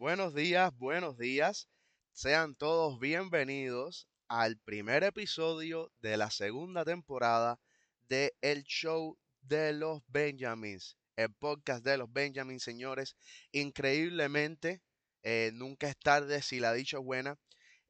Buenos 0.00 0.34
días, 0.34 0.72
buenos 0.78 1.18
días. 1.18 1.68
Sean 2.12 2.54
todos 2.54 2.98
bienvenidos 2.98 4.08
al 4.28 4.56
primer 4.56 5.04
episodio 5.04 5.92
de 6.00 6.16
la 6.16 6.30
segunda 6.30 6.86
temporada 6.86 7.60
de 8.08 8.34
El 8.40 8.64
Show 8.64 9.18
de 9.42 9.74
los 9.74 10.00
Benjamins, 10.06 10.96
el 11.16 11.34
podcast 11.34 11.84
de 11.84 11.98
los 11.98 12.10
Benjamins, 12.10 12.62
señores. 12.62 13.14
Increíblemente, 13.52 14.80
eh, 15.22 15.50
nunca 15.52 15.90
es 15.90 15.98
tarde 15.98 16.40
si 16.40 16.60
la 16.60 16.72
dicha 16.72 16.96
es 16.96 17.04
buena. 17.04 17.38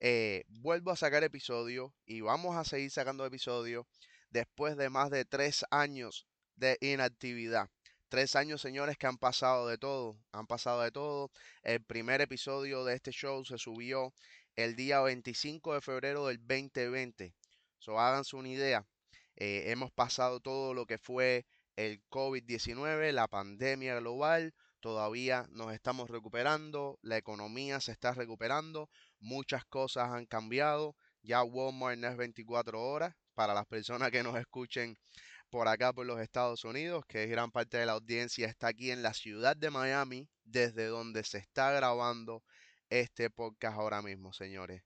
Eh, 0.00 0.42
vuelvo 0.48 0.90
a 0.90 0.96
sacar 0.96 1.22
episodio 1.22 1.95
y 2.06 2.22
vamos 2.22 2.56
a 2.56 2.64
seguir 2.64 2.90
sacando 2.90 3.24
episodios 3.24 3.86
después 4.30 4.77
de 4.77 4.90
más 4.90 5.11
de 5.11 5.24
tres 5.24 5.64
años 5.70 6.27
de 6.56 6.77
inactividad. 6.80 7.70
Tres 8.11 8.34
años, 8.34 8.61
señores, 8.61 8.98
que 8.98 9.06
han 9.06 9.18
pasado 9.18 9.68
de 9.68 9.79
todo, 9.79 10.18
han 10.32 10.48
pasado 10.48 10.82
de 10.82 10.90
todo. 10.90 11.30
El 11.62 11.80
primer 11.84 12.20
episodio 12.20 12.84
de 12.84 12.96
este 12.96 13.12
show 13.12 13.45
se 13.45 13.56
subió 13.56 14.12
el 14.56 14.74
día 14.74 15.00
25 15.00 15.74
de 15.74 15.80
febrero 15.80 16.27
del 16.27 16.38
2020. 16.38 17.33
So, 17.78 18.00
háganse 18.00 18.34
una 18.34 18.48
idea. 18.48 18.84
Eh, 19.36 19.70
hemos 19.70 19.92
pasado 19.92 20.41
todo 20.41 20.74
lo 20.74 20.86
que 20.86 20.98
fue 20.98 21.46
el 21.77 22.02
COVID-19, 22.09 23.12
la 23.12 23.28
pandemia 23.28 24.00
global. 24.00 24.55
Todavía 24.80 25.47
nos 25.50 25.72
estamos 25.72 26.11
recuperando, 26.11 26.98
la 27.02 27.16
economía 27.16 27.78
se 27.78 27.92
está 27.92 28.12
recuperando, 28.12 28.91
muchas 29.20 29.64
cosas 29.66 30.11
han 30.11 30.27
cambiado. 30.27 30.97
Ya 31.22 31.45
Walmart 31.45 32.00
no 32.00 32.08
es 32.08 32.16
24 32.16 32.83
horas. 32.83 33.14
Para 33.34 33.55
las 33.55 33.66
personas 33.66 34.11
que 34.11 34.24
nos 34.24 34.36
escuchen 34.36 34.98
por 35.50 35.68
acá 35.68 35.92
por 35.92 36.06
los 36.06 36.20
Estados 36.20 36.64
Unidos, 36.64 37.04
que 37.06 37.27
gran 37.27 37.50
parte 37.50 37.77
de 37.77 37.86
la 37.86 37.92
audiencia 37.92 38.46
está 38.46 38.68
aquí 38.68 38.91
en 38.91 39.02
la 39.02 39.12
ciudad 39.12 39.56
de 39.56 39.70
Miami, 39.70 40.28
desde 40.45 40.86
donde 40.86 41.24
se 41.24 41.38
está 41.38 41.72
grabando 41.72 42.42
este 42.88 43.30
podcast 43.30 43.77
ahora 43.77 44.00
mismo, 44.00 44.32
señores. 44.32 44.82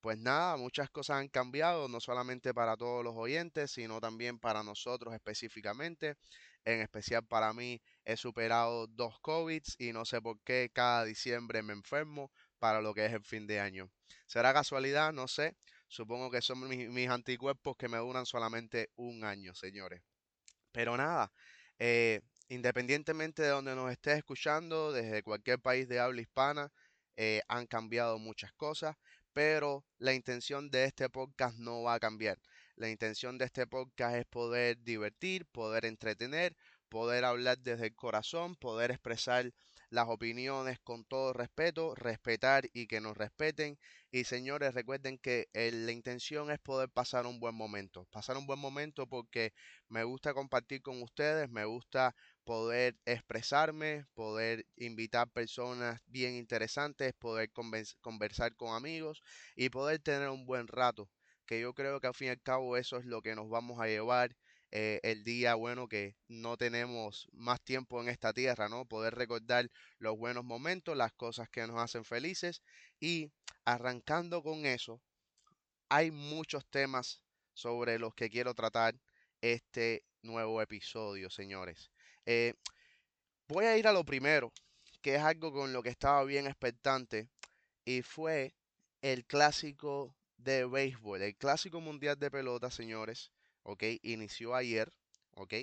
Pues 0.00 0.18
nada, 0.18 0.56
muchas 0.56 0.88
cosas 0.90 1.18
han 1.18 1.28
cambiado, 1.28 1.88
no 1.88 2.00
solamente 2.00 2.54
para 2.54 2.76
todos 2.76 3.04
los 3.04 3.14
oyentes, 3.16 3.72
sino 3.72 4.00
también 4.00 4.38
para 4.38 4.62
nosotros 4.62 5.14
específicamente. 5.14 6.16
En 6.64 6.80
especial 6.80 7.24
para 7.26 7.52
mí, 7.52 7.80
he 8.04 8.16
superado 8.16 8.86
dos 8.88 9.18
COVID 9.20 9.62
y 9.78 9.92
no 9.92 10.04
sé 10.04 10.20
por 10.22 10.40
qué 10.42 10.70
cada 10.72 11.04
diciembre 11.04 11.62
me 11.62 11.72
enfermo 11.72 12.30
para 12.58 12.80
lo 12.80 12.94
que 12.94 13.06
es 13.06 13.12
el 13.12 13.22
fin 13.24 13.46
de 13.46 13.60
año. 13.60 13.90
¿Será 14.26 14.52
casualidad? 14.52 15.12
No 15.12 15.28
sé. 15.28 15.56
Supongo 15.88 16.30
que 16.30 16.42
son 16.42 16.68
mis, 16.68 17.08
anticuerpos 17.08 17.76
que 17.76 17.88
me 17.88 17.98
duran 17.98 18.26
solamente 18.26 18.90
un 18.96 19.24
año, 19.24 19.54
señores. 19.54 20.02
Pero 20.72 20.96
nada, 20.96 21.32
eh, 21.78 22.20
independientemente 22.48 23.42
de 23.42 23.48
donde 23.48 23.74
nos 23.74 23.90
estés 23.90 24.18
escuchando, 24.18 24.92
desde 24.92 25.22
cualquier 25.22 25.60
país 25.60 25.88
de 25.88 26.00
habla 26.00 26.20
hispana, 26.20 26.72
eh, 27.16 27.42
han 27.48 27.66
cambiado 27.66 28.18
muchas 28.18 28.52
cosas, 28.52 28.96
pero 29.32 29.84
la 29.98 30.12
intención 30.14 30.70
de 30.70 30.84
este 30.84 31.08
podcast 31.08 31.58
no 31.58 31.82
va 31.82 31.94
a 31.94 32.00
cambiar. 32.00 32.38
La 32.76 32.90
intención 32.90 33.38
de 33.38 33.46
este 33.46 33.66
podcast 33.66 34.16
es 34.16 34.26
poder 34.26 34.82
divertir, 34.82 35.46
poder 35.46 35.84
entretener, 35.86 36.56
poder 36.88 37.24
hablar 37.24 37.58
desde 37.58 37.86
el 37.86 37.94
corazón, 37.94 38.54
poder 38.56 38.90
expresar 38.90 39.52
las 39.90 40.08
opiniones 40.08 40.78
con 40.80 41.04
todo 41.04 41.32
respeto, 41.32 41.94
respetar 41.94 42.64
y 42.72 42.86
que 42.86 43.00
nos 43.00 43.16
respeten. 43.16 43.78
Y 44.10 44.24
señores, 44.24 44.74
recuerden 44.74 45.18
que 45.18 45.48
eh, 45.52 45.70
la 45.72 45.92
intención 45.92 46.50
es 46.50 46.58
poder 46.58 46.88
pasar 46.90 47.26
un 47.26 47.40
buen 47.40 47.54
momento. 47.54 48.06
Pasar 48.10 48.36
un 48.36 48.46
buen 48.46 48.58
momento 48.58 49.06
porque 49.06 49.52
me 49.88 50.04
gusta 50.04 50.34
compartir 50.34 50.82
con 50.82 51.02
ustedes, 51.02 51.48
me 51.50 51.64
gusta 51.64 52.14
poder 52.44 52.96
expresarme, 53.04 54.04
poder 54.14 54.66
invitar 54.76 55.28
personas 55.30 56.00
bien 56.06 56.34
interesantes, 56.34 57.12
poder 57.14 57.50
conversar 58.00 58.54
con 58.56 58.74
amigos 58.74 59.22
y 59.56 59.68
poder 59.70 59.98
tener 60.00 60.28
un 60.28 60.46
buen 60.46 60.66
rato. 60.68 61.10
Que 61.46 61.60
yo 61.60 61.74
creo 61.74 62.00
que 62.00 62.06
al 62.08 62.14
fin 62.14 62.28
y 62.28 62.30
al 62.30 62.40
cabo 62.42 62.76
eso 62.76 62.98
es 62.98 63.04
lo 63.06 63.22
que 63.22 63.34
nos 63.36 63.48
vamos 63.48 63.80
a 63.80 63.86
llevar 63.86 64.36
eh, 64.72 65.00
el 65.02 65.24
día 65.24 65.54
bueno 65.54 65.88
que 65.88 66.16
no 66.28 66.56
tenemos 66.56 67.28
más 67.32 67.62
tiempo 67.62 68.00
en 68.00 68.08
esta 68.08 68.32
tierra, 68.32 68.68
¿no? 68.68 68.84
Poder 68.84 69.14
recordar 69.14 69.70
los 69.98 70.16
buenos 70.18 70.44
momentos, 70.44 70.96
las 70.96 71.12
cosas 71.12 71.48
que 71.48 71.66
nos 71.66 71.78
hacen 71.78 72.04
felices 72.04 72.62
y 73.00 73.30
arrancando 73.64 74.42
con 74.42 74.66
eso, 74.66 75.00
hay 75.88 76.10
muchos 76.10 76.66
temas 76.66 77.22
sobre 77.54 77.98
los 77.98 78.14
que 78.14 78.28
quiero 78.30 78.54
tratar 78.54 78.96
este 79.40 80.04
nuevo 80.22 80.60
episodio, 80.60 81.30
señores. 81.30 81.90
Eh, 82.26 82.54
voy 83.48 83.66
a 83.66 83.76
ir 83.76 83.86
a 83.86 83.92
lo 83.92 84.04
primero, 84.04 84.52
que 85.00 85.14
es 85.14 85.22
algo 85.22 85.52
con 85.52 85.72
lo 85.72 85.82
que 85.82 85.90
estaba 85.90 86.24
bien 86.24 86.46
expectante, 86.46 87.28
y 87.84 88.02
fue 88.02 88.54
el 89.02 89.24
clásico 89.24 90.14
de 90.36 90.66
béisbol, 90.66 91.22
el 91.22 91.36
clásico 91.36 91.80
mundial 91.80 92.18
de 92.18 92.30
pelota, 92.30 92.70
señores, 92.70 93.32
¿ok? 93.66 93.82
Inició 94.02 94.54
ayer, 94.54 94.92
¿ok? 95.34 95.54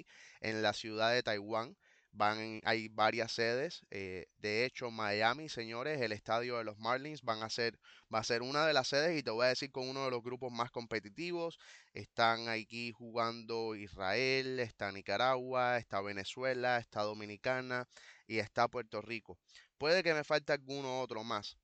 En 0.42 0.62
la 0.62 0.74
ciudad 0.74 1.14
de 1.14 1.24
Taiwán. 1.24 1.76
Van, 2.16 2.62
hay 2.64 2.90
varias 2.90 3.32
sedes. 3.32 3.82
Eh, 3.90 4.28
de 4.38 4.66
hecho, 4.66 4.92
Miami, 4.92 5.50
señores, 5.50 6.00
el 6.00 6.12
estadio 6.12 6.58
de 6.60 6.64
los 6.64 6.78
Marlins 6.78 7.24
van 7.24 7.42
a 7.42 7.50
ser, 7.50 7.80
va 8.14 8.20
a 8.20 8.24
ser 8.24 8.44
una 8.44 8.68
de 8.68 8.74
las 8.74 8.90
sedes 8.90 9.18
y 9.18 9.24
te 9.24 9.32
voy 9.32 9.46
a 9.46 9.50
decir 9.50 9.72
con 9.72 9.90
uno 9.90 10.06
de 10.06 10.12
los 10.12 10.22
grupos 10.22 10.52
más 10.52 10.70
competitivos. 10.70 11.58
Están 11.94 12.50
aquí 12.50 12.92
jugando 12.92 13.74
Israel, 13.76 14.60
está 14.60 14.92
Nicaragua, 14.92 15.78
está 15.80 16.02
Venezuela, 16.02 16.78
está 16.78 17.02
Dominicana 17.02 17.88
y 18.28 18.38
está 18.38 18.68
Puerto 18.68 19.02
Rico. 19.02 19.40
Puede 19.80 20.04
que 20.04 20.14
me 20.14 20.24
falte 20.24 20.54
alguno 20.54 21.02
otro 21.02 21.24
más, 21.24 21.58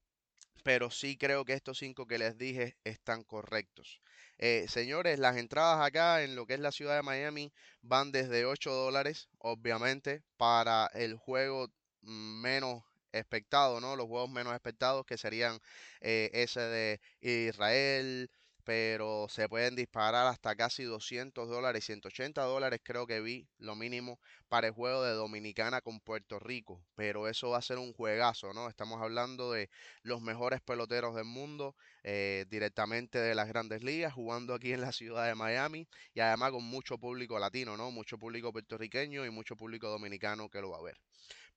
pero 0.64 0.90
sí 0.90 1.16
creo 1.18 1.46
que 1.46 1.54
estos 1.54 1.78
cinco 1.78 2.08
que 2.08 2.18
les 2.18 2.38
dije 2.38 2.76
están 2.84 3.24
correctos. 3.24 4.02
Eh, 4.40 4.68
señores, 4.70 5.20
las 5.20 5.36
entradas 5.38 5.86
acá 5.86 6.24
en 6.24 6.36
lo 6.36 6.46
que 6.46 6.54
es 6.54 6.60
la 6.62 6.72
ciudad 6.72 6.96
de 6.96 7.04
Miami 7.04 7.52
van 7.82 8.12
desde 8.12 8.46
8 8.46 8.72
dólares, 8.72 9.28
obviamente, 9.38 10.24
para 10.38 10.88
el 10.94 11.16
juego 11.18 11.68
menos 12.02 12.84
expectado, 13.12 13.82
¿no? 13.82 13.96
Los 13.98 14.08
juegos 14.08 14.30
menos 14.30 14.54
expectados 14.54 15.06
que 15.06 15.18
serían 15.18 15.60
eh, 16.00 16.30
ese 16.34 16.62
de 16.62 17.02
Israel, 17.22 18.30
pero 18.70 19.26
se 19.30 19.50
pueden 19.50 19.76
disparar 19.76 20.28
hasta 20.28 20.56
casi 20.56 20.84
200 20.84 21.50
dólares, 21.50 21.86
180 21.86 22.44
dólares 22.44 22.80
creo 22.84 23.08
que 23.08 23.20
vi 23.20 23.48
lo 23.58 23.76
mínimo 23.76 24.20
para 24.48 24.68
el 24.68 24.74
juego 24.74 25.04
de 25.04 25.14
Dominicana 25.14 25.82
con 25.82 26.00
Puerto 26.00 26.38
Rico, 26.38 26.80
pero 26.94 27.28
eso 27.28 27.50
va 27.50 27.58
a 27.58 27.64
ser 27.64 27.80
un 27.80 27.94
juegazo, 27.94 28.54
¿no? 28.54 28.70
Estamos 28.70 29.02
hablando 29.02 29.52
de 29.52 29.72
los 30.04 30.22
mejores 30.22 30.62
peloteros 30.62 31.16
del 31.16 31.26
mundo, 31.26 31.76
eh, 32.04 32.46
directamente 32.48 33.18
de 33.18 33.34
las 33.34 33.48
grandes 33.48 33.82
ligas, 33.82 34.14
jugando 34.14 34.54
aquí 34.54 34.72
en 34.72 34.82
la 34.82 34.92
ciudad 34.92 35.26
de 35.26 35.34
Miami 35.34 35.88
y 36.14 36.20
además 36.20 36.52
con 36.52 36.64
mucho 36.64 37.00
público 37.00 37.40
latino, 37.40 37.76
¿no? 37.76 37.90
Mucho 37.90 38.20
público 38.20 38.54
puertorriqueño 38.54 39.26
y 39.26 39.32
mucho 39.32 39.56
público 39.56 39.90
dominicano 39.90 40.48
que 40.48 40.62
lo 40.62 40.70
va 40.70 40.78
a 40.78 40.84
ver. 40.84 41.00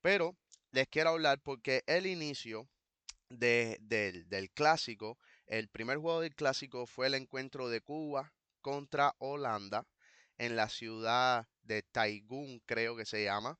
Pero 0.00 0.34
les 0.70 0.88
quiero 0.88 1.10
hablar 1.10 1.42
porque 1.42 1.82
el 1.86 2.06
inicio 2.06 2.70
del 3.28 4.50
clásico 4.54 5.18
el 5.46 5.68
primer 5.68 5.98
juego 5.98 6.20
del 6.20 6.34
clásico 6.34 6.86
fue 6.86 7.06
el 7.08 7.14
encuentro 7.14 7.68
de 7.68 7.80
Cuba 7.80 8.32
contra 8.60 9.14
Holanda 9.18 9.86
en 10.38 10.56
la 10.56 10.68
ciudad 10.68 11.46
de 11.62 11.82
Taigun, 11.82 12.60
creo 12.66 12.96
que 12.96 13.06
se 13.06 13.24
llama. 13.24 13.58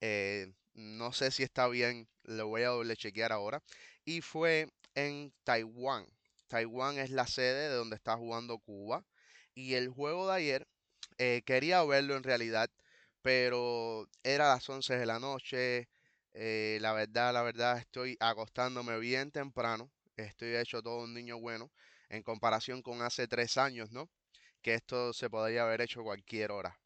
Eh, 0.00 0.52
no 0.74 1.12
sé 1.12 1.30
si 1.30 1.42
está 1.42 1.68
bien, 1.68 2.08
lo 2.24 2.48
voy 2.48 2.62
a 2.62 2.68
doble 2.68 2.96
chequear 2.96 3.32
ahora. 3.32 3.62
Y 4.04 4.20
fue 4.20 4.68
en 4.94 5.32
Taiwán. 5.44 6.06
Taiwán 6.48 6.98
es 6.98 7.10
la 7.10 7.26
sede 7.26 7.68
de 7.68 7.74
donde 7.74 7.96
está 7.96 8.16
jugando 8.16 8.58
Cuba. 8.58 9.04
Y 9.54 9.74
el 9.74 9.88
juego 9.88 10.28
de 10.28 10.34
ayer, 10.34 10.66
eh, 11.18 11.42
quería 11.46 11.84
verlo 11.84 12.16
en 12.16 12.24
realidad, 12.24 12.70
pero 13.22 14.08
era 14.22 14.48
las 14.48 14.68
11 14.68 14.96
de 14.96 15.06
la 15.06 15.18
noche. 15.20 15.88
Eh, 16.34 16.78
la 16.80 16.92
verdad, 16.92 17.32
la 17.32 17.42
verdad, 17.42 17.78
estoy 17.78 18.16
acostándome 18.20 18.98
bien 18.98 19.30
temprano 19.30 19.90
estoy 20.16 20.56
hecho 20.56 20.82
todo 20.82 21.02
un 21.04 21.14
niño 21.14 21.38
bueno 21.40 21.70
en 22.08 22.22
comparación 22.22 22.82
con 22.82 23.02
hace 23.02 23.26
tres 23.28 23.56
años, 23.56 23.90
¿no? 23.90 24.08
Que 24.62 24.74
esto 24.74 25.12
se 25.12 25.30
podría 25.30 25.64
haber 25.64 25.80
hecho 25.80 26.02
cualquier 26.02 26.52
hora. 26.52 26.78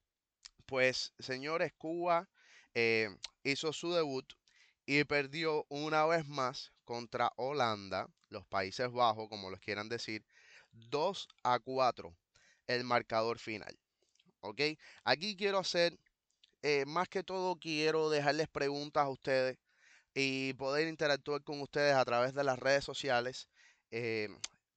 Pues, 0.66 1.12
señores, 1.18 1.72
Cuba 1.76 2.28
eh, 2.74 3.08
hizo 3.42 3.72
su 3.72 3.92
debut 3.92 4.32
y 4.86 5.04
perdió 5.04 5.66
una 5.68 6.06
vez 6.06 6.26
más 6.26 6.72
contra 6.84 7.32
Holanda, 7.36 8.08
los 8.30 8.46
Países 8.46 8.90
Bajos, 8.90 9.28
como 9.28 9.50
los 9.50 9.60
quieran 9.60 9.88
decir, 9.88 10.24
2 10.72 11.28
a 11.42 11.58
4 11.58 12.16
el 12.66 12.84
marcador 12.84 13.38
final. 13.38 13.78
¿Ok? 14.40 14.60
Aquí 15.04 15.36
quiero 15.36 15.58
hacer, 15.58 15.98
eh, 16.62 16.84
más 16.86 17.08
que 17.08 17.22
todo, 17.22 17.56
quiero 17.56 18.10
dejarles 18.10 18.48
preguntas 18.48 19.04
a 19.04 19.10
ustedes 19.10 19.58
y 20.20 20.52
poder 20.54 20.88
interactuar 20.88 21.44
con 21.44 21.60
ustedes 21.60 21.94
a 21.94 22.04
través 22.04 22.34
de 22.34 22.42
las 22.42 22.58
redes 22.58 22.82
sociales. 22.84 23.48
Eh, 23.92 24.28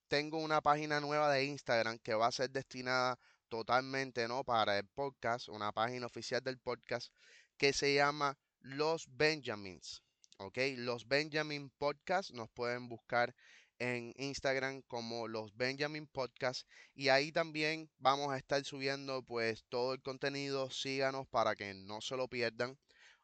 tengo 0.08 0.38
una 0.38 0.62
página 0.62 1.00
nueva 1.00 1.34
de 1.34 1.46
Instagram 1.46 1.98
que 1.98 2.14
va 2.14 2.28
a 2.28 2.32
ser 2.32 2.52
destinada 2.52 3.18
totalmente 3.50 4.28
¿no? 4.28 4.44
para 4.44 4.78
el 4.78 4.88
podcast, 4.90 5.50
una 5.50 5.72
página 5.72 6.06
oficial 6.06 6.44
del 6.44 6.60
podcast 6.60 7.12
que 7.58 7.74
se 7.74 7.96
llama 7.96 8.38
Los 8.60 9.08
Benjamins. 9.18 10.04
¿ok? 10.38 10.60
Los 10.78 11.08
Benjamin 11.08 11.72
Podcast 11.72 12.30
nos 12.32 12.52
pueden 12.52 12.88
buscar 12.88 13.34
en 13.80 14.14
Instagram 14.18 14.84
como 14.84 15.28
los 15.28 15.58
Benjamin 15.58 16.06
Podcast 16.06 16.68
y 16.94 17.10
ahí 17.10 17.32
también 17.32 17.90
vamos 17.98 18.32
a 18.32 18.38
estar 18.38 18.64
subiendo 18.64 19.24
pues 19.24 19.64
todo 19.70 19.96
el 19.96 20.04
contenido, 20.04 20.70
síganos 20.70 21.28
para 21.28 21.56
que 21.56 21.74
no 21.74 22.00
se 22.00 22.16
lo 22.16 22.28
pierdan. 22.28 22.78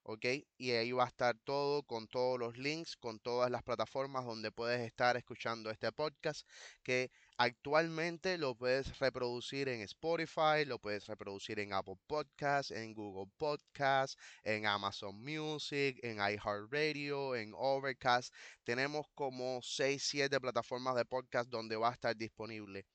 ¿Ok? 0.08 0.26
Y 0.58 0.72
ahí 0.72 0.94
va 0.94 1.04
a 1.04 1.08
estar 1.08 1.38
todo 1.44 1.84
con 1.84 2.08
todos 2.08 2.40
los 2.40 2.58
links, 2.58 2.96
con 2.96 3.20
todas 3.20 3.52
las 3.52 3.62
plataformas 3.62 4.26
donde 4.26 4.52
puedes 4.52 4.80
estar 4.80 5.18
escuchando 5.18 5.70
este 5.70 5.92
podcast, 5.92 6.48
que 6.82 7.12
actualmente 7.38 8.38
lo 8.38 8.56
puedes 8.56 8.98
reproducir 9.00 9.68
en 9.68 9.82
Spotify, 9.82 10.64
lo 10.66 10.80
puedes 10.80 11.08
reproducir 11.08 11.60
en 11.60 11.74
Apple 11.74 11.98
Podcasts, 12.08 12.72
en 12.72 12.94
Google 12.94 13.30
Podcasts, 13.38 14.18
en 14.44 14.66
Amazon 14.66 15.22
Music, 15.22 16.00
en 16.02 16.20
iHeartRadio, 16.20 17.36
en 17.36 17.52
Overcast. 17.54 18.34
Tenemos 18.64 19.08
como 19.14 19.60
6, 19.62 20.02
7 20.02 20.40
plataformas 20.40 20.96
de 20.96 21.04
podcast 21.04 21.50
donde 21.50 21.76
va 21.76 21.90
a 21.90 21.94
estar 21.94 22.16
disponible. 22.16 22.86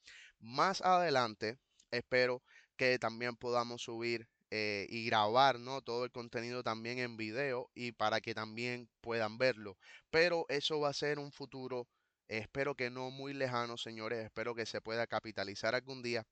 Más 0.40 0.80
adelante, 0.80 1.58
espero 1.90 2.42
que 2.76 2.98
también 2.98 3.36
podamos 3.36 3.82
subir 3.82 4.26
eh, 4.54 4.86
y 4.90 5.06
grabar 5.06 5.58
¿no? 5.58 5.80
todo 5.80 6.04
el 6.04 6.10
contenido 6.10 6.62
también 6.62 6.98
en 6.98 7.16
video 7.16 7.70
y 7.74 7.92
para 7.92 8.20
que 8.20 8.34
también 8.34 8.86
puedan 9.00 9.38
verlo. 9.38 9.78
Pero 10.10 10.44
eso 10.50 10.78
va 10.78 10.90
a 10.90 10.92
ser 10.92 11.18
un 11.18 11.32
futuro, 11.32 11.88
espero 12.28 12.74
que 12.74 12.90
no 12.90 13.10
muy 13.10 13.32
lejano, 13.32 13.78
señores, 13.78 14.22
espero 14.22 14.54
que 14.54 14.66
se 14.66 14.82
pueda 14.82 15.06
capitalizar 15.06 15.74
algún 15.74 16.02
día. 16.02 16.26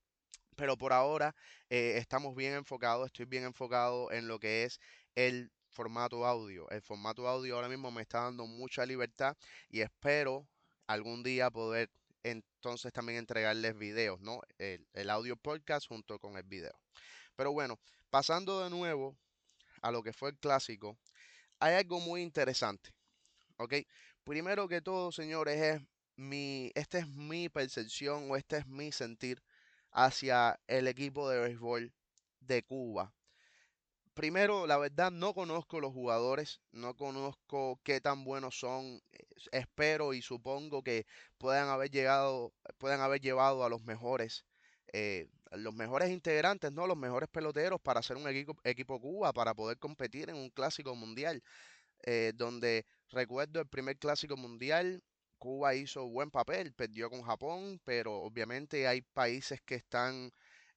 Pero 0.55 0.77
por 0.77 0.93
ahora 0.93 1.35
eh, 1.71 1.95
estamos 1.97 2.35
bien 2.35 2.53
enfocados, 2.53 3.07
estoy 3.07 3.25
bien 3.25 3.43
enfocado 3.43 4.11
en 4.11 4.27
lo 4.27 4.37
que 4.39 4.65
es 4.65 4.79
el 5.15 5.51
formato 5.71 6.23
audio. 6.23 6.69
El 6.69 6.83
formato 6.83 7.27
audio 7.27 7.55
ahora 7.55 7.69
mismo 7.69 7.89
me 7.89 8.03
está 8.03 8.21
dando 8.21 8.45
mucha 8.45 8.85
libertad 8.85 9.35
y 9.67 9.81
espero 9.81 10.47
algún 10.85 11.23
día 11.23 11.49
poder 11.49 11.89
entonces 12.21 12.93
también 12.93 13.17
entregarles 13.17 13.75
videos, 13.75 14.21
¿no? 14.21 14.41
El, 14.59 14.85
el 14.93 15.09
audio 15.09 15.35
podcast 15.37 15.87
junto 15.87 16.19
con 16.19 16.37
el 16.37 16.43
video. 16.43 16.79
Pero 17.35 17.51
bueno, 17.51 17.79
pasando 18.11 18.63
de 18.63 18.69
nuevo 18.69 19.17
a 19.81 19.91
lo 19.91 20.03
que 20.03 20.13
fue 20.13 20.29
el 20.29 20.37
clásico, 20.37 20.99
hay 21.59 21.75
algo 21.75 21.99
muy 21.99 22.21
interesante. 22.21 22.91
¿Ok? 23.57 23.75
Primero 24.23 24.67
que 24.67 24.81
todo, 24.81 25.11
señores, 25.11 25.59
es 25.61 25.81
mi, 26.15 26.71
esta 26.75 26.99
es 26.99 27.07
mi 27.07 27.49
percepción 27.49 28.29
o 28.29 28.35
este 28.35 28.57
es 28.57 28.67
mi 28.67 28.91
sentir 28.91 29.41
hacia 29.91 30.59
el 30.67 30.87
equipo 30.87 31.29
de 31.29 31.39
béisbol 31.39 31.93
de 32.41 32.63
Cuba. 32.63 33.13
Primero, 34.13 34.67
la 34.67 34.77
verdad, 34.77 35.09
no 35.09 35.33
conozco 35.33 35.79
los 35.79 35.93
jugadores, 35.93 36.59
no 36.71 36.95
conozco 36.95 37.79
qué 37.83 38.01
tan 38.01 38.23
buenos 38.25 38.59
son. 38.59 39.01
Espero 39.51 40.13
y 40.13 40.21
supongo 40.21 40.83
que 40.83 41.05
puedan 41.37 41.69
haber 41.69 41.89
llegado, 41.89 42.53
puedan 42.77 42.99
haber 42.99 43.21
llevado 43.21 43.63
a 43.63 43.69
los 43.69 43.83
mejores 43.83 44.45
eh, 44.93 45.29
los 45.51 45.73
mejores 45.73 46.09
integrantes, 46.11 46.71
¿no? 46.71 46.87
Los 46.87 46.97
mejores 46.97 47.29
peloteros 47.29 47.79
para 47.81 47.99
hacer 47.99 48.17
un 48.17 48.27
equipo, 48.27 48.55
equipo 48.63 48.99
Cuba, 48.99 49.33
para 49.33 49.53
poder 49.53 49.77
competir 49.79 50.29
en 50.29 50.35
un 50.37 50.49
clásico 50.49 50.95
mundial. 50.95 51.43
Eh, 52.03 52.33
donde 52.35 52.85
recuerdo 53.11 53.59
el 53.61 53.67
primer 53.67 53.97
clásico 53.97 54.37
mundial, 54.37 55.03
Cuba 55.37 55.75
hizo 55.75 56.07
buen 56.07 56.31
papel, 56.31 56.73
perdió 56.73 57.09
con 57.09 57.21
Japón, 57.23 57.79
pero 57.83 58.15
obviamente 58.17 58.87
hay 58.87 59.01
países 59.01 59.61
que 59.61 59.75
están 59.75 60.31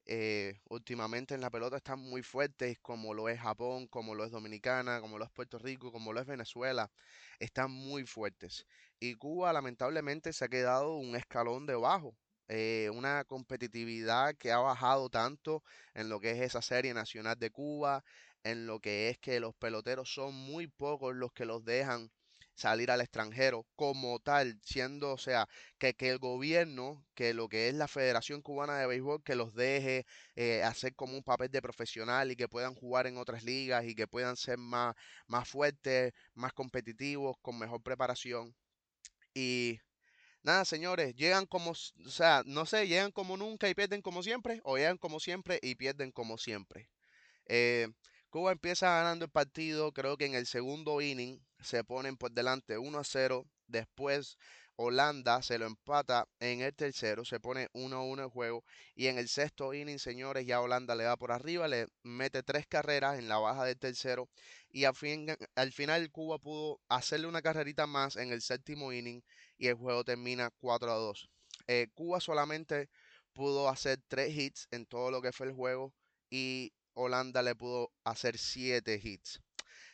eh, 0.07 0.61
últimamente 0.69 1.35
en 1.35 1.41
la 1.41 1.51
pelota 1.51 1.77
están 1.77 1.99
muy 2.01 2.23
fuertes, 2.23 2.79
como 2.81 3.15
lo 3.15 3.29
es 3.29 3.41
Japón, 3.41 3.87
como 3.89 4.15
lo 4.15 4.25
es 4.25 4.31
Dominicana, 4.31 5.01
como 5.01 5.19
lo 5.19 5.25
es 5.25 5.31
Puerto 5.31 5.59
Rico, 5.59 5.93
como 5.93 6.13
lo 6.13 6.21
es 6.21 6.27
Venezuela, 6.27 6.91
están 7.39 7.71
muy 7.71 8.05
fuertes. 8.07 8.67
Y 9.01 9.15
Cuba 9.15 9.53
lamentablemente 9.53 10.33
se 10.33 10.45
ha 10.45 10.49
quedado 10.49 10.97
un 10.97 11.17
escalón 11.17 11.67
debajo. 11.67 12.17
Eh, 12.49 12.91
una 12.93 13.25
competitividad 13.25 14.35
que 14.37 14.53
ha 14.53 14.59
bajado 14.59 15.09
tanto 15.11 15.63
en 15.95 16.09
lo 16.09 16.21
que 16.21 16.33
es 16.33 16.41
esa 16.41 16.63
serie 16.63 16.95
nacional 16.95 17.39
de 17.39 17.51
Cuba, 17.51 18.05
en 18.45 18.67
lo 18.67 18.81
que 18.81 19.09
es 19.09 19.19
que 19.19 19.41
los 19.41 19.55
peloteros 19.55 20.13
son 20.13 20.35
muy 20.35 20.67
pocos 20.69 21.15
los 21.15 21.33
que 21.33 21.47
los 21.47 21.65
dejan 21.65 22.11
salir 22.55 22.91
al 22.91 23.01
extranjero 23.01 23.67
como 23.77 24.21
tal, 24.21 24.61
siendo, 24.63 25.13
o 25.13 25.19
sea, 25.19 25.49
que, 25.79 25.95
que 25.95 26.11
el 26.11 26.19
gobierno, 26.19 27.05
que 27.15 27.35
lo 27.35 27.49
que 27.49 27.69
es 27.69 27.75
la 27.75 27.89
Federación 27.89 28.43
Cubana 28.43 28.79
de 28.79 28.87
Béisbol, 28.87 29.23
que 29.25 29.35
los 29.35 29.55
deje 29.55 30.07
eh, 30.37 30.63
hacer 30.63 30.95
como 30.95 31.17
un 31.17 31.23
papel 31.25 31.51
de 31.51 31.63
profesional 31.63 32.31
y 32.31 32.37
que 32.37 32.49
puedan 32.49 32.75
jugar 32.75 33.07
en 33.07 33.17
otras 33.19 33.43
ligas 33.45 33.85
y 33.87 33.95
que 33.95 34.07
puedan 34.07 34.37
ser 34.37 34.59
más, 34.59 34.95
más 35.27 35.49
fuertes, 35.49 36.13
más 36.35 36.53
competitivos, 36.53 37.37
con 37.43 37.59
mejor 37.59 37.83
preparación. 37.83 38.55
Y 39.35 39.81
Nada, 40.45 40.67
señores, 40.67 41.15
llegan 41.17 41.47
como, 41.47 41.71
o 41.71 42.11
sea, 42.11 42.43
no 42.45 42.67
sé, 42.67 42.87
llegan 42.87 43.13
como 43.13 43.37
nunca 43.39 43.67
y 43.69 43.75
pierden 43.75 44.03
como 44.03 44.23
siempre, 44.23 44.61
o 44.65 44.77
llegan 44.77 44.99
como 44.99 45.19
siempre 45.19 45.59
y 45.63 45.75
pierden 45.75 46.13
como 46.13 46.37
siempre. 46.37 46.91
Eh, 47.47 47.89
Cuba 48.31 48.53
empieza 48.53 48.89
ganando 48.89 49.25
el 49.25 49.31
partido, 49.31 49.93
creo 49.93 50.19
que 50.19 50.27
en 50.27 50.35
el 50.35 50.47
segundo 50.47 51.01
inning 51.01 51.41
se 51.61 51.83
ponen 51.85 52.19
por 52.19 52.33
delante 52.33 52.77
1 52.79 52.99
a 52.99 53.05
0. 53.05 53.47
Después 53.69 54.37
Holanda 54.77 55.41
se 55.43 55.59
lo 55.59 55.67
empata 55.67 56.29
en 56.41 56.61
el 56.61 56.75
tercero, 56.75 57.25
se 57.25 57.41
pone 57.41 57.69
1 57.73 57.97
a 57.97 58.03
1 58.03 58.25
el 58.25 58.29
juego. 58.31 58.65
Y 58.95 59.07
en 59.07 59.19
el 59.19 59.29
sexto 59.29 59.73
inning, 59.73 59.99
señores, 59.99 60.47
ya 60.47 60.61
Holanda 60.61 60.95
le 60.95 61.05
da 61.05 61.17
por 61.17 61.33
arriba, 61.33 61.69
le 61.69 61.87
mete 62.03 62.43
tres 62.43 62.67
carreras 62.67 63.19
en 63.19 63.29
la 63.29 63.39
baja 63.39 63.65
del 63.65 63.79
tercero. 63.79 64.29
Y 64.71 64.85
al, 64.85 64.95
fin, 64.95 65.27
al 65.55 65.73
final 65.73 66.11
Cuba 66.11 66.39
pudo 66.39 66.81
hacerle 66.89 67.29
una 67.29 67.41
carrerita 67.43 67.87
más 67.87 68.17
en 68.17 68.33
el 68.33 68.43
séptimo 68.43 68.93
inning 68.93 69.23
y 69.59 69.69
el 69.69 69.75
juego 69.75 70.05
termina 70.05 70.51
4 70.59 70.93
a 70.93 70.97
2. 70.97 71.29
Eh, 71.67 71.89
Cuba 71.95 72.21
solamente 72.21 72.89
pudo 73.33 73.69
hacer 73.69 74.01
3 74.09 74.37
hits 74.37 74.69
en 74.71 74.87
todo 74.87 75.11
lo 75.11 75.23
que 75.23 75.33
fue 75.33 75.47
el 75.47 75.53
juego 75.55 75.93
y 76.31 76.73
Holanda 76.95 77.43
le 77.43 77.55
pudo 77.55 77.93
hacer 78.05 78.39
7 78.39 79.01
hits. 79.03 79.41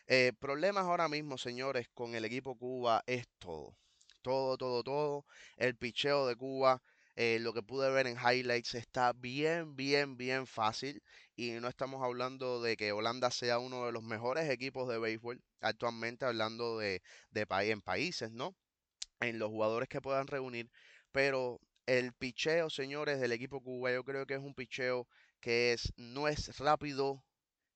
Eh, 0.07 0.33
problemas 0.39 0.85
ahora 0.85 1.09
mismo, 1.09 1.39
señores, 1.39 1.89
con 1.95 2.15
el 2.15 2.25
equipo 2.25 2.57
Cuba 2.57 3.03
es 3.07 3.27
todo. 3.39 3.77
Todo, 4.23 4.57
todo, 4.59 4.83
todo. 4.83 5.27
El 5.57 5.77
picheo 5.77 6.27
de 6.27 6.37
Cuba, 6.37 6.83
eh, 7.17 7.39
lo 7.41 7.53
que 7.55 7.63
pude 7.63 7.91
ver 7.91 8.07
en 8.07 8.17
highlights, 8.19 8.75
está 8.75 9.13
bien, 9.13 9.77
bien, 9.77 10.17
bien 10.17 10.47
fácil. 10.47 11.03
Y 11.37 11.53
no 11.53 11.69
estamos 11.69 12.03
hablando 12.03 12.61
de 12.61 12.77
que 12.77 12.93
Holanda 12.93 13.31
sea 13.31 13.59
uno 13.59 13.87
de 13.87 13.93
los 13.93 14.03
mejores 14.03 14.51
equipos 14.51 14.89
de 14.89 14.99
béisbol 14.99 15.41
actualmente, 15.61 16.25
hablando 16.25 16.79
de, 16.79 17.03
de 17.31 17.47
en 17.49 17.81
países, 17.81 18.31
¿no? 18.33 18.55
En 19.21 19.39
los 19.39 19.51
jugadores 19.51 19.89
que 19.89 20.01
puedan 20.01 20.27
reunir, 20.27 20.71
pero 21.13 21.61
el 21.87 22.13
picheo, 22.13 22.71
señores, 22.71 23.21
del 23.21 23.33
equipo 23.33 23.63
Cuba, 23.63 23.93
yo 23.93 24.05
creo 24.05 24.27
que 24.27 24.35
es 24.35 24.41
un 24.41 24.55
picheo 24.55 25.09
que 25.41 25.73
es, 25.73 25.93
no 25.97 26.29
es 26.29 26.59
rápido, 26.59 27.25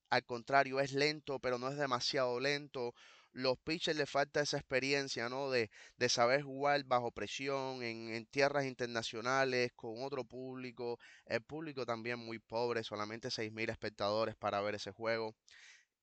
al 0.09 0.25
contrario, 0.25 0.79
es 0.79 0.93
lento, 0.93 1.39
pero 1.39 1.57
no 1.57 1.69
es 1.69 1.77
demasiado 1.77 2.39
lento. 2.39 2.93
Los 3.33 3.57
pitchers 3.59 3.97
le 3.97 4.05
falta 4.05 4.41
esa 4.41 4.57
experiencia, 4.57 5.27
¿no? 5.29 5.51
De, 5.51 5.69
de 5.97 6.09
saber 6.09 6.43
jugar 6.43 6.83
bajo 6.85 7.11
presión, 7.11 7.83
en, 7.83 8.09
en, 8.13 8.25
tierras 8.27 8.65
internacionales, 8.65 9.71
con 9.75 10.03
otro 10.03 10.23
público. 10.23 10.99
El 11.25 11.41
público 11.41 11.85
también 11.85 12.19
muy 12.19 12.39
pobre, 12.39 12.83
solamente 12.83 13.29
6.000 13.29 13.69
espectadores 13.71 14.35
para 14.35 14.61
ver 14.61 14.75
ese 14.75 14.91
juego. 14.91 15.35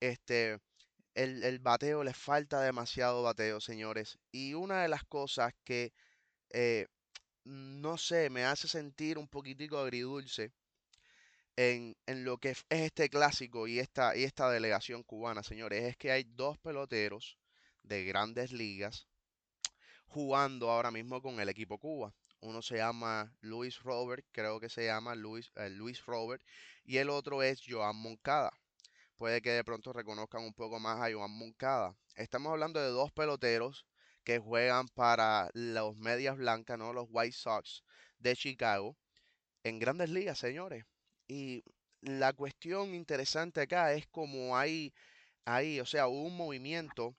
Este, 0.01 0.59
el, 1.15 1.43
el, 1.45 1.59
bateo, 1.59 2.05
le 2.05 2.15
falta 2.15 2.61
demasiado 2.63 3.23
bateo, 3.23 3.61
señores. 3.61 4.19
Y 4.31 4.55
una 4.55 4.83
de 4.83 4.89
las 4.89 5.05
cosas 5.05 5.55
que, 5.65 5.93
eh, 6.51 6.87
no 7.45 7.99
sé, 7.99 8.31
me 8.31 8.45
hace 8.45 8.69
sentir 8.69 9.19
un 9.19 9.29
poquitico 9.29 9.79
agridulce 9.79 10.53
en, 11.57 11.97
en 12.07 12.25
lo 12.25 12.39
que 12.39 12.51
es 12.51 12.65
este 12.71 13.09
clásico 13.09 13.67
y 13.69 13.79
esta, 13.79 14.17
y 14.17 14.25
esta 14.25 14.51
delegación 14.51 15.03
cubana, 15.03 15.43
señores, 15.43 15.85
es 15.85 15.97
que 15.97 16.13
hay 16.13 16.25
dos 16.25 16.59
peloteros 16.59 17.39
de 17.83 18.05
grandes 18.05 18.53
ligas 18.53 19.09
jugando 20.07 20.71
ahora 20.71 20.91
mismo 20.91 21.23
con 21.23 21.41
el 21.41 21.49
equipo 21.49 21.79
Cuba. 21.79 22.15
Uno 22.41 22.61
se 22.63 22.77
llama 22.77 23.35
Luis 23.41 23.81
Robert, 23.83 24.27
creo 24.33 24.61
que 24.61 24.69
se 24.69 24.87
llama 24.87 25.15
Luis, 25.15 25.51
eh, 25.57 25.71
Luis 25.71 26.05
Robert, 26.07 26.43
y 26.85 26.99
el 26.99 27.09
otro 27.11 27.43
es 27.43 27.63
Joan 27.67 27.97
Moncada 27.97 28.53
puede 29.23 29.41
que 29.41 29.51
de 29.53 29.63
pronto 29.63 29.93
reconozcan 29.93 30.43
un 30.43 30.53
poco 30.53 30.81
más 30.81 31.01
a 31.01 31.13
Joan 31.13 31.31
Moncada. 31.31 31.95
Estamos 32.17 32.51
hablando 32.51 32.81
de 32.81 32.89
dos 32.89 33.13
peloteros 33.13 33.87
que 34.25 34.41
juegan 34.41 34.89
para 34.89 35.49
los 35.55 35.97
Medias 35.97 36.37
Blancas, 36.37 36.77
¿no? 36.77 36.93
Los 36.93 37.07
White 37.09 37.37
Sox 37.37 37.85
de 38.19 38.35
Chicago, 38.35 38.97
en 39.63 39.79
grandes 39.79 40.11
ligas, 40.11 40.41
señores. 40.41 40.87
Y 41.29 41.63
la 42.01 42.33
cuestión 42.33 42.97
interesante 42.97 43.61
acá 43.61 43.93
es 43.93 44.09
como 44.09 44.57
hay, 44.57 44.93
hay, 45.45 45.79
o 45.79 45.87
sea, 45.87 46.09
un 46.09 46.37
movimiento 46.37 47.15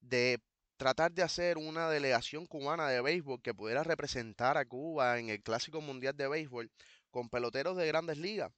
de 0.00 0.40
tratar 0.76 1.10
de 1.10 1.24
hacer 1.24 1.58
una 1.58 1.90
delegación 1.90 2.46
cubana 2.46 2.86
de 2.88 3.00
béisbol 3.00 3.42
que 3.42 3.54
pudiera 3.54 3.82
representar 3.82 4.56
a 4.56 4.66
Cuba 4.66 5.18
en 5.18 5.30
el 5.30 5.42
Clásico 5.42 5.80
Mundial 5.80 6.16
de 6.16 6.28
Béisbol 6.28 6.70
con 7.10 7.28
peloteros 7.28 7.76
de 7.76 7.88
grandes 7.88 8.18
ligas 8.18 8.52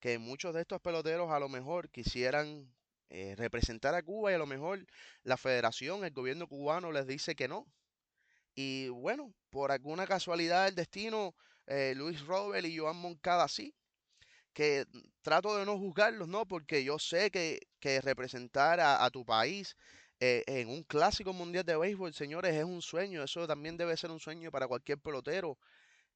que 0.00 0.18
muchos 0.18 0.54
de 0.54 0.62
estos 0.62 0.80
peloteros 0.80 1.30
a 1.30 1.38
lo 1.40 1.48
mejor 1.48 1.90
quisieran 1.90 2.72
eh, 3.10 3.34
representar 3.36 3.94
a 3.94 4.02
Cuba 4.02 4.32
y 4.32 4.34
a 4.34 4.38
lo 4.38 4.46
mejor 4.46 4.86
la 5.24 5.36
federación, 5.36 6.04
el 6.04 6.12
gobierno 6.12 6.48
cubano 6.48 6.92
les 6.92 7.06
dice 7.06 7.34
que 7.36 7.48
no. 7.48 7.66
Y 8.54 8.88
bueno, 8.88 9.32
por 9.50 9.72
alguna 9.72 10.06
casualidad 10.06 10.66
del 10.66 10.74
destino, 10.74 11.34
eh, 11.66 11.94
Luis 11.96 12.24
Robert 12.26 12.66
y 12.66 12.76
Joan 12.78 12.96
Moncada 12.96 13.48
sí, 13.48 13.74
que 14.52 14.86
trato 15.22 15.56
de 15.56 15.64
no 15.66 15.78
juzgarlos, 15.78 16.28
¿no? 16.28 16.46
Porque 16.46 16.84
yo 16.84 16.98
sé 16.98 17.30
que, 17.30 17.60
que 17.80 18.00
representar 18.00 18.80
a, 18.80 19.04
a 19.04 19.10
tu 19.10 19.24
país 19.24 19.76
eh, 20.20 20.44
en 20.46 20.68
un 20.68 20.82
clásico 20.84 21.32
mundial 21.32 21.64
de 21.64 21.76
béisbol, 21.76 22.14
señores, 22.14 22.54
es 22.54 22.64
un 22.64 22.82
sueño. 22.82 23.22
Eso 23.24 23.46
también 23.46 23.76
debe 23.76 23.96
ser 23.96 24.10
un 24.10 24.20
sueño 24.20 24.50
para 24.50 24.68
cualquier 24.68 24.98
pelotero. 24.98 25.58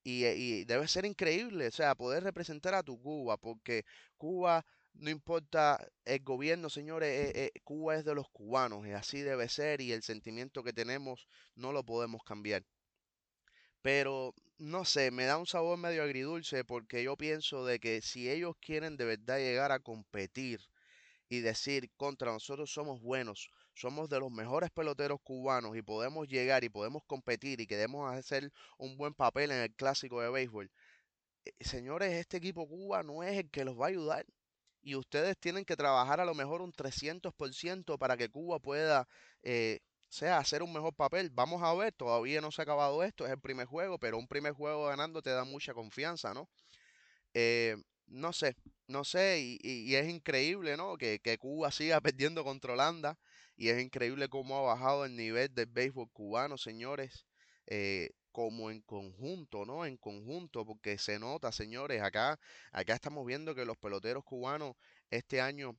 Y, 0.04 0.24
eh, 0.24 0.36
y 0.36 0.64
debe 0.64 0.86
ser 0.88 1.04
increíble, 1.06 1.66
o 1.68 1.70
sea, 1.72 1.94
poder 1.96 2.22
representar 2.24 2.74
a 2.74 2.82
tu 2.84 3.00
Cuba, 3.02 3.36
porque 3.38 3.84
Cuba, 4.16 4.64
no 4.94 5.10
importa 5.10 5.84
el 6.04 6.20
gobierno, 6.22 6.70
señores, 6.70 7.10
eh, 7.34 7.50
eh, 7.54 7.60
Cuba 7.64 7.96
es 7.96 8.04
de 8.04 8.14
los 8.14 8.28
cubanos, 8.30 8.86
y 8.86 8.92
así 8.92 9.20
debe 9.22 9.48
ser, 9.48 9.80
y 9.80 9.92
el 9.92 10.02
sentimiento 10.02 10.62
que 10.62 10.72
tenemos 10.72 11.26
no 11.56 11.72
lo 11.72 11.84
podemos 11.84 12.22
cambiar. 12.24 12.64
Pero 13.82 14.34
no 14.58 14.84
sé, 14.84 15.10
me 15.12 15.26
da 15.26 15.38
un 15.38 15.46
sabor 15.46 15.78
medio 15.78 16.02
agridulce 16.02 16.64
porque 16.64 17.04
yo 17.04 17.16
pienso 17.16 17.64
de 17.64 17.78
que 17.78 18.02
si 18.02 18.28
ellos 18.30 18.56
quieren 18.60 18.96
de 18.96 19.04
verdad 19.04 19.38
llegar 19.38 19.70
a 19.72 19.78
competir 19.80 20.60
y 21.28 21.40
decir 21.40 21.90
contra 21.96 22.32
nosotros 22.32 22.72
somos 22.72 23.00
buenos, 23.02 23.50
somos 23.74 24.08
de 24.08 24.20
los 24.20 24.30
mejores 24.32 24.70
peloteros 24.70 25.20
cubanos 25.22 25.76
y 25.76 25.82
podemos 25.82 26.28
llegar 26.28 26.64
y 26.64 26.68
podemos 26.68 27.02
competir 27.06 27.60
y 27.60 27.66
queremos 27.66 28.12
hacer 28.14 28.50
un 28.78 28.96
buen 28.96 29.14
papel 29.14 29.50
en 29.52 29.58
el 29.62 29.74
clásico 29.74 30.20
de 30.22 30.30
béisbol, 30.30 30.70
eh, 31.44 31.52
señores, 31.60 32.12
este 32.14 32.36
equipo 32.38 32.66
Cuba 32.68 33.02
no 33.02 33.22
es 33.22 33.38
el 33.38 33.50
que 33.50 33.64
los 33.64 33.78
va 33.80 33.86
a 33.86 33.88
ayudar. 33.88 34.26
Y 34.82 34.96
ustedes 34.96 35.38
tienen 35.38 35.64
que 35.64 35.76
trabajar 35.76 36.20
a 36.20 36.24
lo 36.26 36.34
mejor 36.34 36.60
un 36.62 36.72
300% 36.72 37.98
para 37.98 38.16
que 38.16 38.28
Cuba 38.30 38.58
pueda, 38.60 39.08
eh, 39.42 39.80
sea, 40.08 40.38
hacer 40.38 40.62
un 40.62 40.72
mejor 40.72 40.94
papel. 40.94 41.30
Vamos 41.32 41.62
a 41.62 41.74
ver, 41.74 41.92
todavía 41.94 42.40
no 42.42 42.50
se 42.52 42.62
ha 42.62 42.64
acabado 42.64 43.02
esto, 43.02 43.24
es 43.26 43.32
el 43.32 43.40
primer 43.40 43.66
juego, 43.66 43.98
pero 43.98 44.18
un 44.18 44.28
primer 44.28 44.52
juego 44.52 44.86
ganando 44.86 45.22
te 45.22 45.30
da 45.30 45.44
mucha 45.44 45.74
confianza, 45.74 46.34
¿no? 46.34 46.48
Eh, 47.34 47.76
no 48.06 48.32
sé, 48.32 48.56
no 48.88 49.04
sé, 49.04 49.40
y, 49.40 49.58
y- 49.62 49.94
es 49.96 50.08
increíble, 50.08 50.76
¿no? 50.76 50.96
Que, 50.96 51.20
que 51.20 51.38
Cuba 51.38 51.70
siga 51.70 52.00
perdiendo 52.02 52.44
contra 52.44 52.72
Holanda, 52.74 53.18
y 53.56 53.68
es 53.68 53.82
increíble 53.82 54.28
cómo 54.28 54.58
ha 54.58 54.62
bajado 54.74 55.04
el 55.04 55.16
nivel 55.16 55.54
del 55.54 55.66
béisbol 55.66 56.10
cubano, 56.12 56.58
señores, 56.58 57.26
eh, 57.66 58.10
como 58.32 58.70
en 58.70 58.80
conjunto, 58.82 59.64
¿no? 59.64 59.86
En 59.86 59.96
conjunto, 59.96 60.66
porque 60.66 60.98
se 60.98 61.18
nota, 61.18 61.52
señores, 61.52 62.02
acá, 62.02 62.38
acá 62.72 62.94
estamos 62.94 63.24
viendo 63.26 63.54
que 63.54 63.64
los 63.64 63.76
peloteros 63.78 64.24
cubanos 64.24 64.76
este 65.10 65.40
año 65.40 65.76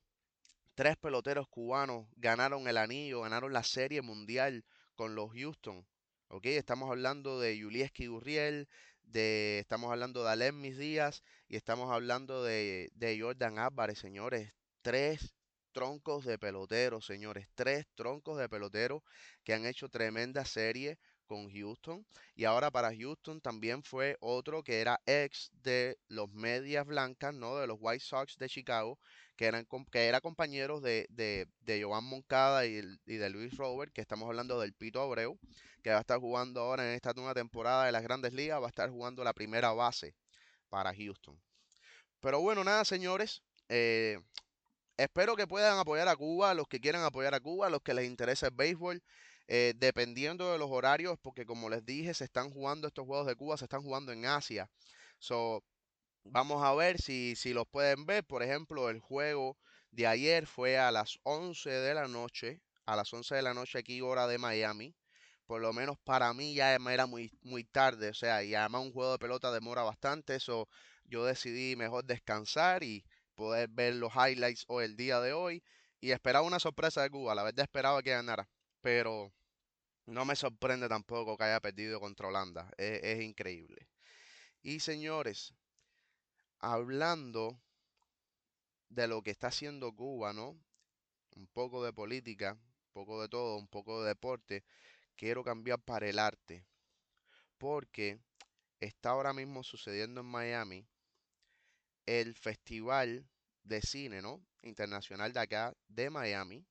Tres 0.74 0.96
peloteros 0.96 1.48
cubanos 1.48 2.06
ganaron 2.16 2.68
el 2.68 2.76
anillo, 2.76 3.22
ganaron 3.22 3.52
la 3.52 3.62
Serie 3.62 4.02
Mundial 4.02 4.64
con 4.94 5.14
los 5.14 5.32
Houston. 5.32 5.86
¿Ok? 6.28 6.46
Estamos 6.46 6.90
hablando 6.90 7.40
de 7.40 7.56
Yulieski 7.58 8.06
Gurriel, 8.08 8.68
de, 9.02 9.58
estamos 9.58 9.90
hablando 9.90 10.22
de 10.22 10.30
Alemmis 10.30 10.76
Díaz 10.76 11.22
y 11.48 11.56
estamos 11.56 11.90
hablando 11.90 12.44
de, 12.44 12.90
de 12.94 13.20
Jordan 13.20 13.58
Álvarez, 13.58 13.98
señores. 13.98 14.52
Tres 14.82 15.34
troncos 15.76 16.24
de 16.24 16.38
peloteros, 16.38 17.04
señores. 17.04 17.48
Tres 17.54 17.84
troncos 17.94 18.38
de 18.38 18.48
peloteros 18.48 19.02
que 19.44 19.52
han 19.52 19.66
hecho 19.66 19.90
tremenda 19.90 20.46
serie 20.46 20.98
con 21.26 21.52
Houston. 21.52 22.06
Y 22.34 22.44
ahora 22.44 22.70
para 22.70 22.96
Houston 22.96 23.42
también 23.42 23.82
fue 23.82 24.16
otro 24.20 24.62
que 24.62 24.80
era 24.80 24.98
ex 25.04 25.50
de 25.62 25.98
los 26.08 26.32
Medias 26.32 26.86
Blancas, 26.86 27.34
¿no? 27.34 27.58
De 27.58 27.66
los 27.66 27.76
White 27.78 28.02
Sox 28.02 28.38
de 28.38 28.48
Chicago 28.48 28.98
que 29.36 29.44
eran 29.44 29.66
que 29.92 30.06
era 30.06 30.22
compañeros 30.22 30.80
de, 30.80 31.06
de, 31.10 31.46
de 31.60 31.82
Joan 31.82 32.04
Moncada 32.04 32.64
y 32.64 32.80
de 33.04 33.28
Luis 33.28 33.54
Robert, 33.58 33.92
que 33.92 34.00
estamos 34.00 34.26
hablando 34.26 34.58
del 34.58 34.72
Pito 34.72 35.02
Abreu, 35.02 35.38
que 35.82 35.90
va 35.90 35.98
a 35.98 36.00
estar 36.00 36.18
jugando 36.18 36.62
ahora 36.62 36.88
en 36.88 36.94
esta 36.94 37.12
nueva 37.12 37.34
temporada 37.34 37.84
de 37.84 37.92
las 37.92 38.02
Grandes 38.02 38.32
Ligas, 38.32 38.62
va 38.62 38.64
a 38.64 38.70
estar 38.70 38.88
jugando 38.88 39.22
la 39.24 39.34
primera 39.34 39.72
base 39.72 40.14
para 40.70 40.94
Houston. 40.94 41.38
Pero 42.20 42.40
bueno, 42.40 42.64
nada, 42.64 42.86
señores, 42.86 43.42
eh, 43.68 44.18
espero 44.96 45.36
que 45.36 45.46
puedan 45.46 45.78
apoyar 45.78 46.08
a 46.08 46.16
Cuba, 46.16 46.54
los 46.54 46.68
que 46.68 46.80
quieran 46.80 47.02
apoyar 47.04 47.34
a 47.34 47.40
Cuba, 47.40 47.70
los 47.70 47.82
que 47.82 47.94
les 47.94 48.06
interesa 48.06 48.46
el 48.48 48.54
béisbol. 48.54 49.02
eh, 49.48 49.74
dependiendo 49.76 50.50
de 50.52 50.58
los 50.58 50.70
horarios, 50.70 51.18
porque 51.22 51.46
como 51.46 51.68
les 51.70 51.84
dije, 51.84 52.14
se 52.14 52.24
están 52.24 52.50
jugando 52.50 52.88
estos 52.88 53.06
juegos 53.06 53.26
de 53.28 53.36
Cuba, 53.36 53.56
se 53.56 53.64
están 53.66 53.82
jugando 53.82 54.12
en 54.12 54.26
Asia. 54.26 54.68
So, 55.18 55.62
Vamos 56.24 56.62
a 56.64 56.74
ver 56.74 57.00
si, 57.00 57.36
si 57.36 57.52
los 57.54 57.66
pueden 57.68 58.04
ver. 58.06 58.24
Por 58.24 58.42
ejemplo, 58.42 58.90
el 58.90 59.00
juego 59.00 59.56
de 59.90 60.06
ayer 60.06 60.46
fue 60.46 60.78
a 60.78 60.90
las 60.90 61.18
11 61.22 61.70
de 61.70 61.94
la 61.94 62.08
noche. 62.08 62.60
A 62.84 62.96
las 62.96 63.12
11 63.14 63.34
de 63.34 63.42
la 63.42 63.54
noche 63.54 63.78
aquí, 63.78 64.00
hora 64.02 64.26
de 64.26 64.38
Miami. 64.38 64.94
Por 65.46 65.60
lo 65.60 65.72
menos 65.72 65.96
para 66.04 66.32
mí 66.34 66.54
ya 66.54 66.78
me 66.78 66.92
era 66.94 67.06
muy, 67.06 67.30
muy 67.42 67.64
tarde. 67.64 68.10
O 68.10 68.14
sea, 68.14 68.42
y 68.44 68.54
además 68.54 68.82
un 68.82 68.92
juego 68.92 69.12
de 69.12 69.18
pelota 69.18 69.52
demora 69.52 69.82
bastante. 69.82 70.34
Eso 70.36 70.68
yo 71.04 71.24
decidí 71.24 71.76
mejor 71.76 72.04
descansar 72.04 72.82
y 72.82 73.04
poder 73.36 73.68
ver 73.68 73.94
los 73.94 74.12
highlights 74.14 74.64
hoy, 74.68 74.86
el 74.86 74.96
día 74.96 75.20
de 75.20 75.32
hoy. 75.32 75.62
Y 76.00 76.10
esperaba 76.10 76.46
una 76.46 76.58
sorpresa 76.60 77.02
de 77.02 77.10
Cuba. 77.10 77.34
La 77.34 77.44
verdad 77.44 77.64
esperaba 77.64 78.02
que 78.02 78.10
ganara. 78.10 78.48
Pero 78.80 79.32
no 80.06 80.24
me 80.24 80.36
sorprende 80.36 80.88
tampoco 80.88 81.36
que 81.36 81.44
haya 81.44 81.60
perdido 81.60 82.00
contra 82.00 82.28
Holanda. 82.28 82.70
Es, 82.76 83.02
es 83.04 83.22
increíble. 83.22 83.88
Y 84.62 84.80
señores, 84.80 85.54
hablando 86.58 87.58
de 88.88 89.06
lo 89.08 89.22
que 89.22 89.30
está 89.30 89.48
haciendo 89.48 89.94
Cuba, 89.94 90.32
¿no? 90.32 90.58
Un 91.36 91.46
poco 91.48 91.84
de 91.84 91.92
política, 91.92 92.52
un 92.54 92.92
poco 92.92 93.22
de 93.22 93.28
todo, 93.28 93.58
un 93.58 93.68
poco 93.68 94.02
de 94.02 94.08
deporte. 94.08 94.64
Quiero 95.16 95.44
cambiar 95.44 95.80
para 95.80 96.08
el 96.08 96.18
arte, 96.18 96.64
porque 97.58 98.18
está 98.80 99.10
ahora 99.10 99.32
mismo 99.32 99.62
sucediendo 99.62 100.20
en 100.20 100.26
Miami 100.26 100.86
el 102.06 102.34
Festival 102.34 103.26
de 103.64 103.82
Cine, 103.82 104.22
¿no? 104.22 104.42
Internacional 104.62 105.32
de 105.32 105.40
acá, 105.40 105.74
de 105.88 106.10
Miami. 106.10 106.64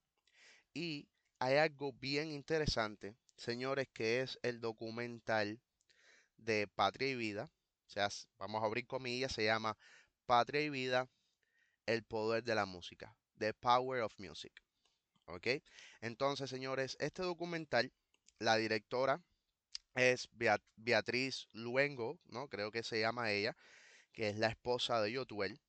Y 0.73 1.07
hay 1.39 1.57
algo 1.57 1.93
bien 1.93 2.31
interesante, 2.31 3.15
señores, 3.37 3.87
que 3.93 4.21
es 4.21 4.39
el 4.43 4.59
documental 4.61 5.59
de 6.37 6.67
Patria 6.67 7.09
y 7.09 7.15
Vida. 7.15 7.51
O 7.87 7.89
sea, 7.89 8.09
vamos 8.37 8.63
a 8.63 8.65
abrir 8.65 8.87
comillas, 8.87 9.33
se 9.33 9.45
llama 9.45 9.77
Patria 10.25 10.61
y 10.61 10.69
Vida, 10.69 11.09
el 11.85 12.03
poder 12.03 12.43
de 12.43 12.55
la 12.55 12.65
música. 12.65 13.15
The 13.37 13.53
Power 13.53 14.01
of 14.01 14.13
Music. 14.19 14.53
¿Ok? 15.27 15.47
Entonces, 16.01 16.49
señores, 16.49 16.97
este 16.99 17.23
documental, 17.23 17.91
la 18.39 18.57
directora 18.57 19.21
es 19.95 20.29
Bea- 20.33 20.61
Beatriz 20.75 21.47
Luengo, 21.53 22.19
¿no? 22.27 22.47
Creo 22.49 22.71
que 22.71 22.83
se 22.83 22.99
llama 22.99 23.31
ella, 23.31 23.55
que 24.15 24.29
es 24.29 24.37
la 24.37 24.47
esposa 24.47 25.01
de 25.01 25.11
Yotuel, 25.11 25.59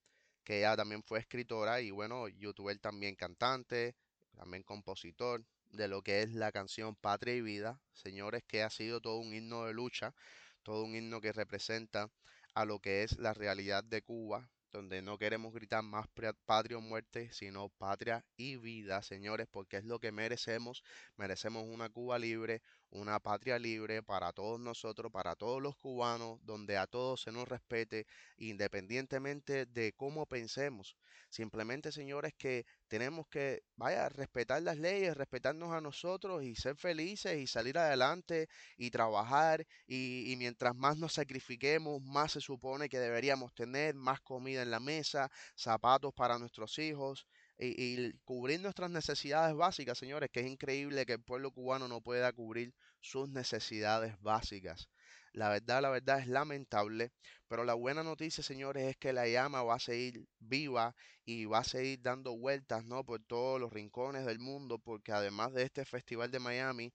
que 0.45 0.61
ella 0.61 0.77
también 0.77 1.03
fue 1.03 1.19
escritora 1.19 1.81
y 1.81 1.91
bueno, 1.91 2.29
Yotuel 2.29 2.81
también 2.81 3.17
cantante, 3.17 3.97
también 4.37 4.63
compositor 4.63 5.45
de 5.73 5.89
lo 5.89 6.03
que 6.03 6.23
es 6.23 6.33
la 6.33 6.53
canción 6.53 6.95
Patria 6.95 7.35
y 7.35 7.41
Vida, 7.43 7.81
señores, 7.93 8.45
que 8.45 8.63
ha 8.63 8.71
sido 8.71 9.01
todo 9.01 9.19
un 9.19 9.35
himno 9.35 9.65
de 9.65 9.75
lucha, 9.75 10.15
todo 10.63 10.85
un 10.85 10.95
himno 10.95 11.21
que 11.21 11.33
representa 11.33 12.11
a 12.55 12.65
lo 12.65 12.79
que 12.81 13.03
es 13.03 13.19
la 13.19 13.35
realidad 13.35 13.83
de 13.83 14.03
Cuba, 14.03 14.49
donde 14.73 15.03
no 15.03 15.19
queremos 15.19 15.55
gritar 15.55 15.83
más 15.83 16.07
patria 16.45 16.79
o 16.79 16.81
muerte, 16.81 17.33
sino 17.33 17.69
patria 17.71 18.25
y 18.37 18.57
vida, 18.57 19.03
señores, 19.03 19.49
porque 19.51 19.79
es 19.79 19.85
lo 19.85 19.99
que 19.99 20.13
merecemos. 20.13 20.83
Merecemos 21.17 21.67
una 21.67 21.89
Cuba 21.89 22.19
libre, 22.19 22.63
una 22.91 23.21
patria 23.21 23.59
libre 23.59 24.03
para 24.03 24.33
todos 24.33 24.59
nosotros, 24.61 25.13
para 25.13 25.37
todos 25.37 25.63
los 25.63 25.77
cubanos, 25.77 26.39
donde 26.45 26.77
a 26.77 26.87
todos 26.87 27.23
se 27.23 27.33
nos 27.33 27.49
respete, 27.49 28.07
independientemente 28.39 29.67
de 29.67 29.93
cómo 29.93 30.27
pensemos. 30.27 30.97
Simplemente, 31.31 31.93
señores, 31.93 32.35
que 32.39 32.65
tenemos 32.89 33.27
que, 33.29 33.63
vaya, 33.77 34.09
respetar 34.09 34.63
las 34.63 34.79
leyes, 34.79 35.17
respetarnos 35.17 35.73
a 35.73 35.81
nosotros 35.81 36.43
y 36.45 36.55
ser 36.55 36.77
felices 36.77 37.39
y 37.39 37.47
salir 37.47 37.79
adelante 37.79 38.49
y 38.77 38.91
trabajar 38.91 39.67
y, 39.87 40.33
y 40.33 40.37
mientras 40.37 40.75
más 40.77 40.97
nos 40.97 41.15
sacrifiquemos, 41.15 42.01
más 42.03 42.33
se 42.33 42.41
supone 42.41 42.89
que 42.89 42.99
deberíamos 42.99 43.53
tener, 43.55 43.95
más 43.95 44.21
comida 44.21 44.63
en 44.63 44.71
la 44.71 44.81
mesa, 44.81 45.31
zapatos 45.57 46.15
para 46.15 46.39
nuestros 46.39 46.79
hijos 46.79 47.27
y, 47.59 48.07
y 48.07 48.13
cubrir 48.25 48.61
nuestras 48.61 48.91
necesidades 48.91 49.55
básicas, 49.55 49.99
señores, 49.99 50.31
que 50.33 50.41
es 50.41 50.47
increíble 50.47 51.07
que 51.07 51.15
el 51.15 51.23
pueblo 51.23 51.51
cubano 51.53 51.89
no 51.89 52.01
pueda 52.01 52.33
cubrir 52.33 52.75
sus 53.01 53.29
necesidades 53.29 54.15
básicas. 54.21 54.89
La 55.33 55.51
verdad, 55.51 55.83
la 55.83 55.91
verdad 55.91 56.19
es 56.21 56.29
lamentable, 56.29 57.13
pero 57.49 57.65
la 57.65 57.75
buena 57.75 58.03
noticia, 58.03 58.43
señores, 58.43 58.85
es 58.85 58.97
que 58.97 59.13
la 59.13 59.29
llama 59.29 59.63
va 59.63 59.75
a 59.75 59.79
seguir 59.79 60.27
viva 60.39 60.97
y 61.27 61.45
va 61.45 61.59
a 61.59 61.65
seguir 61.65 62.01
dando 62.03 62.37
vueltas, 62.37 62.85
¿no? 62.85 63.05
Por 63.05 63.23
todos 63.23 63.61
los 63.61 63.73
rincones 63.73 64.25
del 64.25 64.39
mundo, 64.39 64.79
porque 64.79 65.13
además 65.13 65.53
de 65.53 65.65
este 65.65 65.85
festival 65.85 66.31
de 66.31 66.39
Miami, 66.39 66.93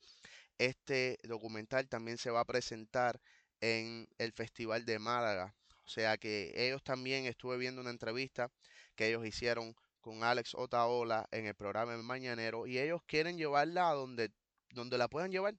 este 0.57 1.17
documental 1.23 1.87
también 1.89 2.17
se 2.17 2.31
va 2.31 2.41
a 2.41 2.45
presentar 2.45 3.19
en 3.61 4.07
el 4.17 4.31
Festival 4.33 4.85
de 4.85 4.99
Málaga. 4.99 5.55
O 5.85 5.87
sea 5.89 6.17
que 6.17 6.51
ellos 6.55 6.83
también 6.83 7.25
estuve 7.25 7.57
viendo 7.57 7.81
una 7.81 7.89
entrevista 7.91 8.51
que 8.95 9.07
ellos 9.09 9.25
hicieron 9.25 9.75
con 10.01 10.23
Alex 10.23 10.55
Otaola 10.55 11.27
en 11.31 11.45
el 11.45 11.55
programa 11.55 11.93
El 11.93 12.03
Mañanero 12.03 12.67
y 12.67 12.79
ellos 12.79 13.01
quieren 13.05 13.37
llevarla 13.37 13.89
a 13.89 13.93
donde, 13.93 14.31
donde 14.71 14.97
la 14.97 15.07
puedan 15.07 15.31
llevar. 15.31 15.55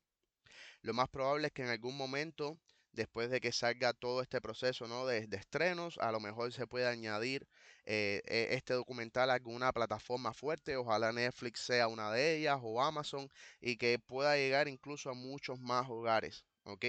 Lo 0.83 0.95
más 0.95 1.09
probable 1.09 1.47
es 1.47 1.53
que 1.53 1.63
en 1.63 1.69
algún 1.69 1.97
momento, 1.97 2.59
después 2.93 3.31
de 3.31 3.41
que 3.41 3.53
salga 3.53 3.93
todo 3.93 4.21
este 4.21 4.41
proceso 4.41 4.89
¿no? 4.89 5.07
de, 5.07 5.29
estrenos, 5.33 5.97
a 5.99 6.13
lo 6.13 6.21
mejor 6.21 6.53
se 6.53 6.67
pueda 6.67 6.91
añadir 6.91 7.47
eh, 7.85 8.21
e, 8.27 8.55
este 8.55 8.75
documental 8.75 9.31
a 9.31 9.35
alguna 9.35 9.73
plataforma 9.73 10.35
fuerte. 10.35 10.77
Ojalá 10.77 11.13
Netflix 11.13 11.61
sea 11.61 11.89
una 11.89 12.11
de 12.11 12.37
ellas 12.37 12.59
o 12.63 12.83
Amazon 12.83 13.29
y 13.61 13.77
que 13.77 13.99
pueda 13.99 14.37
llegar 14.37 14.69
incluso 14.69 15.11
a 15.11 15.15
muchos 15.15 15.61
más 15.61 15.89
hogares. 15.89 16.45
¿ok? 16.65 16.87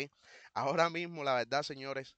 Ahora 0.54 0.90
mismo, 0.90 1.24
la 1.24 1.36
verdad, 1.36 1.64
señores, 1.64 2.16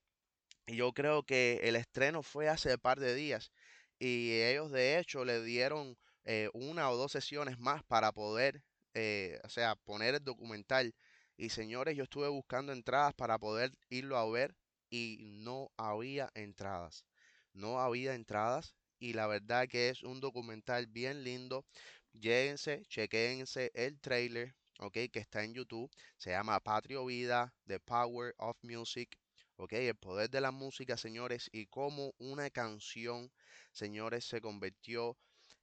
yo 0.68 0.94
creo 0.94 1.24
que 1.24 1.60
el 1.64 1.76
estreno 1.76 2.24
fue 2.24 2.50
hace 2.50 2.74
un 2.74 2.80
par 2.80 3.00
de 3.00 3.14
días 3.16 3.52
y 4.00 4.32
ellos 4.42 4.72
de 4.72 5.00
hecho 5.00 5.26
le 5.26 5.44
dieron 5.44 5.98
eh, 6.26 6.50
una 6.54 6.90
o 6.90 6.98
dos 6.98 7.12
sesiones 7.12 7.60
más 7.60 7.84
para 7.84 8.12
poder, 8.12 8.64
eh, 8.94 9.40
o 9.44 9.50
sea, 9.50 9.76
poner 9.76 10.16
el 10.16 10.24
documental. 10.24 10.94
Y 11.38 11.50
señores, 11.50 11.96
yo 11.98 12.04
estuve 12.04 12.28
buscando 12.30 12.72
entradas 12.74 13.14
para 13.14 13.38
poder 13.40 13.72
irlo 13.90 14.18
a 14.18 14.30
ver 14.30 14.56
y 14.90 15.18
no 15.22 15.72
había 15.78 16.30
entradas. 16.36 17.06
No 17.54 17.80
había 17.80 18.16
entradas 18.16 18.76
y 19.00 19.14
la 19.14 19.28
verdad 19.28 19.68
que 19.68 19.90
es 19.90 20.04
un 20.04 20.20
documental 20.20 20.88
bien 20.88 21.24
lindo. 21.24 21.66
Lléguense, 22.14 22.84
chequense 22.88 23.72
el 23.74 24.00
trailer, 24.00 24.56
ok, 24.80 24.94
que 25.12 25.20
está 25.20 25.44
en 25.44 25.54
YouTube. 25.54 25.92
Se 26.18 26.32
llama 26.32 26.60
Patrio 26.60 27.06
Vida, 27.06 27.54
The 27.68 27.80
Power 27.80 28.34
of 28.38 28.58
Music. 28.64 29.18
Ok, 29.58 29.74
el 29.74 29.96
poder 29.96 30.30
de 30.30 30.42
la 30.42 30.52
música, 30.52 30.98
señores, 30.98 31.50
y 31.52 31.66
cómo 31.68 32.14
una 32.18 32.50
canción, 32.50 33.32
señores, 33.72 34.26
se 34.26 34.42
convirtió 34.42 35.18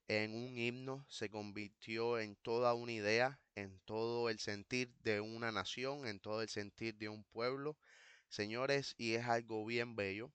en 0.09 0.35
un 0.35 0.59
himno, 0.59 1.05
se 1.09 1.31
convirtió 1.31 2.19
en 2.19 2.37
toda 2.37 2.75
una 2.75 2.93
idea, 2.93 3.41
en 3.55 3.81
todo 3.85 4.29
el 4.29 4.39
sentir 4.39 4.95
de 5.03 5.21
una 5.21 5.53
nación, 5.53 6.07
en 6.07 6.21
todo 6.21 6.43
el 6.43 6.49
sentir 6.49 6.97
de 6.97 7.09
un 7.09 7.25
pueblo, 7.25 7.77
señores, 8.29 8.95
y 8.99 9.15
es 9.15 9.27
algo 9.27 9.65
bien 9.65 9.97
bello. 9.97 10.33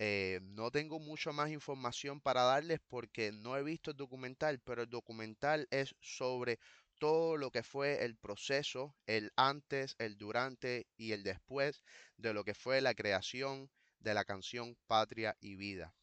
Eh, 0.00 0.40
no 0.42 0.70
tengo 0.70 1.00
mucha 1.00 1.32
más 1.32 1.50
información 1.50 2.20
para 2.20 2.42
darles 2.42 2.80
porque 2.88 3.32
no 3.32 3.56
he 3.56 3.62
visto 3.62 3.90
el 3.90 3.96
documental, 3.96 4.60
pero 4.60 4.82
el 4.82 4.90
documental 4.90 5.66
es 5.70 5.94
sobre 6.00 6.58
todo 6.98 7.36
lo 7.36 7.50
que 7.50 7.62
fue 7.62 8.04
el 8.04 8.16
proceso, 8.16 8.94
el 9.06 9.32
antes, 9.36 9.96
el 9.98 10.16
durante 10.16 10.86
y 10.96 11.12
el 11.12 11.22
después 11.22 11.82
de 12.16 12.34
lo 12.34 12.44
que 12.44 12.54
fue 12.54 12.80
la 12.80 12.94
creación 12.94 13.70
de 14.00 14.14
la 14.14 14.24
canción 14.24 14.76
Patria 14.86 15.36
y 15.40 15.56
Vida. 15.56 15.94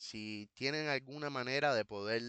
Si 0.00 0.48
tienen 0.54 0.88
alguna 0.88 1.28
manera 1.28 1.74
de 1.74 1.84
poder 1.84 2.22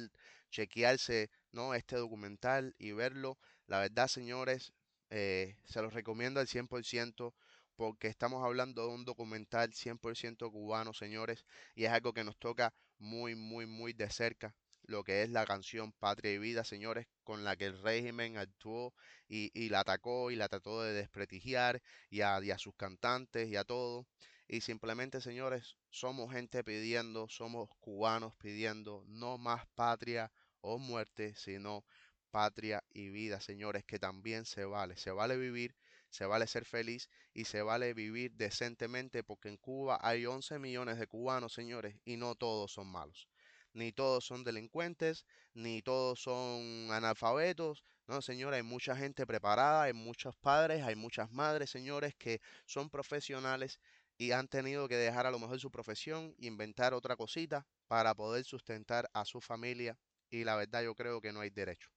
chequearse 0.50 1.30
¿no? 1.54 1.74
este 1.74 1.96
documental 1.96 2.76
y 2.78 2.92
verlo, 2.92 3.38
la 3.68 3.80
verdad, 3.80 4.08
señores, 4.08 4.74
eh, 5.10 5.56
se 5.64 5.82
los 5.82 5.94
recomiendo 5.94 6.42
al 6.42 6.48
100% 6.48 7.34
porque 7.76 8.08
estamos 8.10 8.44
hablando 8.44 8.86
de 8.88 8.94
un 8.94 9.06
documental 9.06 9.74
100% 9.74 10.52
cubano, 10.52 10.94
señores, 10.94 11.46
y 11.74 11.86
es 11.86 11.92
algo 11.92 12.14
que 12.14 12.26
nos 12.26 12.38
toca 12.38 12.74
muy, 13.00 13.36
muy, 13.36 13.66
muy 13.66 13.94
de 13.94 14.10
cerca 14.10 14.54
lo 14.84 15.04
que 15.04 15.24
es 15.24 15.30
la 15.30 15.46
canción 15.46 15.92
Patria 15.94 16.34
y 16.34 16.38
Vida, 16.38 16.64
señores, 16.64 17.08
con 17.24 17.44
la 17.44 17.56
que 17.56 17.66
el 17.66 17.82
régimen 17.82 18.38
actuó 18.38 18.94
y, 19.28 19.70
la 19.70 19.82
atacó 19.82 20.32
y 20.32 20.36
la 20.36 20.50
trató 20.50 20.82
de 20.84 20.94
desprestigiar 20.94 21.82
y 22.10 22.22
a, 22.22 22.40
y 22.44 22.52
a 22.52 22.58
sus 22.58 22.76
cantantes 22.76 23.48
y 23.48 23.56
a 23.56 23.64
todo. 23.64 24.06
Y 24.52 24.62
simplemente, 24.62 25.20
señores, 25.20 25.78
somos 25.90 26.32
gente 26.32 26.64
pidiendo, 26.64 27.28
somos 27.30 27.70
cubanos 27.80 28.36
pidiendo 28.36 29.04
no 29.08 29.38
más 29.40 29.66
patria 29.76 30.32
o 30.60 30.78
muerte, 30.78 31.34
sino 31.36 31.86
patria 32.32 32.84
y 32.94 33.10
vida, 33.10 33.40
señores, 33.40 33.86
que 33.86 33.98
también 33.98 34.46
se 34.46 34.66
vale. 34.66 34.98
Se 34.98 35.12
vale 35.12 35.38
vivir, 35.38 35.76
se 36.10 36.26
vale 36.26 36.48
ser 36.48 36.66
feliz 36.66 37.10
y 37.34 37.46
se 37.46 37.62
vale 37.62 37.94
vivir 37.94 38.34
decentemente 38.34 39.24
porque 39.24 39.48
en 39.50 39.58
Cuba 39.58 39.98
hay 40.02 40.26
11 40.26 40.60
millones 40.60 41.00
de 41.00 41.08
cubanos, 41.08 41.54
señores, 41.54 41.96
y 42.04 42.18
no 42.18 42.36
todos 42.36 42.74
son 42.74 42.88
malos 42.92 43.30
ni 43.74 43.92
todos 43.92 44.26
son 44.26 44.44
delincuentes, 44.44 45.26
ni 45.54 45.82
todos 45.82 46.22
son 46.22 46.90
analfabetos. 46.92 47.84
No, 48.08 48.22
señora, 48.22 48.58
hay 48.58 48.64
mucha 48.64 48.96
gente 48.96 49.26
preparada, 49.26 49.84
hay 49.84 49.94
muchos 49.94 50.36
padres, 50.38 50.84
hay 50.84 50.96
muchas 50.96 51.32
madres, 51.32 51.70
señores, 51.70 52.16
que 52.16 52.42
son 52.66 52.90
profesionales 52.90 53.80
y 54.22 54.34
han 54.34 54.48
tenido 54.48 54.88
que 54.88 54.98
dejar 54.98 55.26
a 55.26 55.32
lo 55.32 55.40
mejor 55.40 55.60
su 55.60 55.72
profesión, 55.72 56.36
inventar 56.38 56.94
otra 56.94 57.16
cosita 57.16 57.66
para 57.88 58.14
poder 58.14 58.46
sustentar 58.46 59.10
a 59.14 59.26
su 59.26 59.42
familia. 59.42 59.98
Y 60.30 60.44
la 60.44 60.56
verdad 60.56 60.84
yo 60.84 60.94
creo 60.94 61.20
que 61.22 61.34
no 61.34 61.40
hay 61.40 61.50
derecho. 61.50 61.90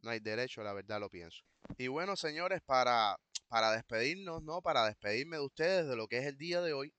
No 0.00 0.10
hay 0.10 0.18
derecho, 0.18 0.64
la 0.64 0.72
verdad 0.72 0.98
lo 0.98 1.08
pienso. 1.08 1.44
Y 1.78 1.86
bueno, 1.86 2.16
señores, 2.16 2.62
para, 2.62 3.16
para 3.46 3.70
despedirnos, 3.70 4.42
¿no? 4.42 4.60
Para 4.60 4.86
despedirme 4.86 5.36
de 5.36 5.44
ustedes 5.44 5.86
de 5.86 5.94
lo 5.94 6.08
que 6.08 6.18
es 6.18 6.26
el 6.26 6.36
día 6.36 6.60
de 6.62 6.72
hoy, 6.72 6.92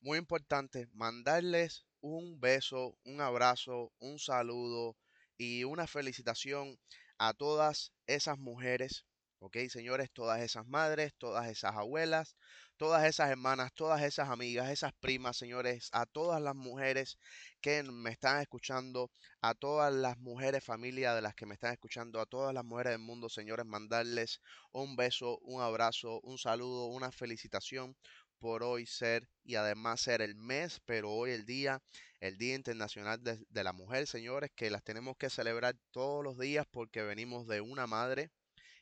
muy 0.00 0.18
importante, 0.18 0.88
mandarles 0.94 1.86
un 2.00 2.40
beso, 2.40 2.98
un 3.04 3.20
abrazo, 3.20 3.92
un 4.00 4.18
saludo 4.18 4.96
y 5.36 5.62
una 5.62 5.86
felicitación 5.86 6.76
a 7.18 7.34
todas 7.34 7.92
esas 8.08 8.36
mujeres, 8.36 9.04
¿ok? 9.42 9.56
Señores, 9.68 10.08
todas 10.12 10.40
esas 10.40 10.66
madres, 10.68 11.12
todas 11.18 11.48
esas 11.48 11.74
abuelas, 11.74 12.36
todas 12.76 13.04
esas 13.04 13.28
hermanas, 13.28 13.72
todas 13.74 14.00
esas 14.02 14.30
amigas, 14.30 14.70
esas 14.70 14.92
primas, 15.00 15.36
señores, 15.36 15.88
a 15.92 16.06
todas 16.06 16.40
las 16.40 16.54
mujeres 16.54 17.18
que 17.60 17.82
me 17.82 18.10
están 18.10 18.40
escuchando, 18.40 19.10
a 19.40 19.54
todas 19.54 19.92
las 19.92 20.16
mujeres 20.18 20.64
familia 20.64 21.14
de 21.14 21.22
las 21.22 21.34
que 21.34 21.46
me 21.46 21.54
están 21.54 21.72
escuchando, 21.72 22.20
a 22.20 22.26
todas 22.26 22.54
las 22.54 22.64
mujeres 22.64 22.92
del 22.92 23.00
mundo, 23.00 23.28
señores, 23.28 23.66
mandarles 23.66 24.40
un 24.70 24.94
beso, 24.94 25.38
un 25.40 25.60
abrazo, 25.60 26.20
un 26.22 26.38
saludo, 26.38 26.86
una 26.86 27.10
felicitación 27.10 27.96
por 28.38 28.62
hoy 28.62 28.86
ser 28.86 29.28
y 29.44 29.56
además 29.56 30.02
ser 30.02 30.22
el 30.22 30.36
mes, 30.36 30.80
pero 30.84 31.10
hoy 31.10 31.32
el 31.32 31.46
día, 31.46 31.82
el 32.20 32.38
Día 32.38 32.54
Internacional 32.54 33.20
de, 33.22 33.64
la 33.64 33.72
Mujer, 33.72 34.06
señores, 34.06 34.50
que 34.54 34.70
las 34.70 34.84
tenemos 34.84 35.16
que 35.16 35.30
celebrar 35.30 35.76
todos 35.90 36.22
los 36.22 36.38
días 36.38 36.64
porque 36.70 37.02
venimos 37.02 37.48
de 37.48 37.60
una 37.60 37.88
madre 37.88 38.30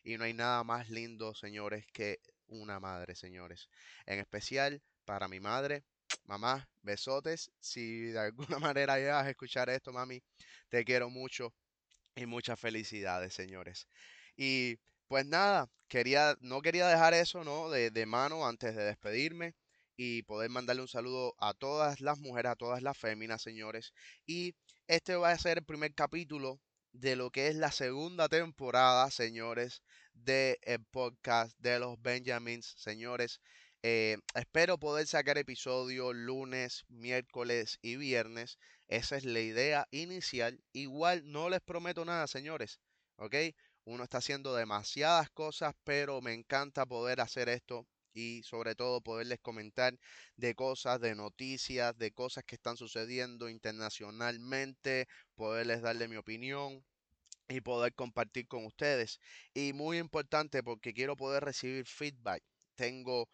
y 0.03 0.17
no 0.19 0.25
hay 0.25 0.35
nada 0.35 0.65
más 0.65 0.89
lindo, 0.91 1.35
señores, 1.35 1.87
que 1.93 2.21
una 2.47 2.81
madre, 2.81 3.15
señores. 3.15 3.69
En 4.07 4.19
especial 4.19 4.83
para 5.05 5.29
mi 5.29 5.41
madre, 5.41 5.85
mamá, 6.25 6.69
besotes. 6.83 7.51
Si 7.61 8.07
de 8.13 8.19
alguna 8.19 8.59
manera 8.75 8.99
llegas 8.99 9.27
a 9.27 9.31
escuchar 9.31 9.71
esto, 9.71 9.93
mami, 9.93 10.23
te 10.69 10.85
quiero 10.85 11.11
mucho 11.11 11.55
y 12.15 12.27
muchas 12.27 12.59
felicidades, 12.61 13.35
señores. 13.35 13.89
Y 14.37 14.79
pues 15.09 15.27
nada, 15.27 15.69
quería, 15.89 16.37
no 16.41 16.63
quería 16.63 16.87
dejar 16.89 17.15
eso, 17.15 17.45
¿no? 17.45 17.71
De, 17.71 17.91
de 17.91 18.07
mano 18.07 18.47
antes 18.47 18.77
de 18.77 18.85
despedirme 18.85 19.55
y 19.97 20.23
poder 20.23 20.51
mandarle 20.51 20.83
un 20.83 20.89
saludo 20.89 21.35
a 21.39 21.53
todas 21.55 22.01
las 22.01 22.19
mujeres, 22.19 22.53
a 22.53 22.57
todas 22.57 22.83
las 22.83 22.97
féminas, 22.99 23.43
señores. 23.43 23.93
Y 24.27 24.55
este 24.87 25.17
va 25.17 25.31
a 25.31 25.39
ser 25.39 25.59
el 25.59 25.65
primer 25.65 25.95
capítulo 25.95 26.61
de 26.92 27.16
lo 27.16 27.31
que 27.31 27.48
es 27.48 27.57
la 27.57 27.72
segunda 27.72 28.29
temporada, 28.29 29.11
señores, 29.11 29.83
del 30.14 30.59
el 30.62 30.85
podcast 30.85 31.57
de 31.59 31.79
los 31.79 32.00
Benjamins, 32.00 32.74
señores. 32.79 33.40
Eh, 33.83 34.18
espero 34.35 34.79
poder 34.79 35.07
sacar 35.07 35.38
episodio 35.38 36.12
lunes, 36.12 36.85
miércoles 36.88 37.79
y 37.83 37.96
viernes. 37.96 38.59
Esa 38.88 39.16
es 39.16 39.24
la 39.24 39.40
idea 39.40 39.88
inicial. 39.90 40.61
Igual 40.72 41.22
no 41.31 41.48
les 41.48 41.61
prometo 41.61 42.05
nada, 42.05 42.26
señores. 42.26 42.81
¿Ok? 43.16 43.35
Uno 43.85 44.05
está 44.05 44.18
haciendo 44.18 44.55
demasiadas 44.55 45.31
cosas, 45.31 45.74
pero 45.85 46.20
me 46.20 46.35
encanta 46.35 46.87
poder 46.87 47.20
hacer 47.20 47.48
esto 47.48 47.87
y 48.12 48.42
sobre 48.42 48.75
todo 48.75 49.01
poderles 49.01 49.40
comentar 49.40 49.99
de 50.37 50.55
cosas, 50.55 51.01
de 51.01 51.14
noticias, 51.14 51.96
de 51.99 52.12
cosas 52.12 52.44
que 52.44 52.57
están 52.57 52.77
sucediendo 52.77 53.49
internacionalmente, 53.49 55.09
poderles 55.35 55.83
darle 55.83 56.09
mi 56.09 56.16
opinión 56.16 56.85
y 57.49 57.61
poder 57.61 57.94
compartir 57.94 58.46
con 58.49 58.64
ustedes. 58.66 59.20
Y 59.55 59.73
muy 59.73 59.99
importante 59.99 60.62
porque 60.62 60.94
quiero 60.94 61.16
poder 61.16 61.44
recibir 61.44 61.87
feedback. 61.87 62.42
Tengo 62.77 63.29